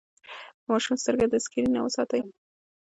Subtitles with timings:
[0.61, 2.21] د ماشوم سترګې د سکرين نه وساتئ.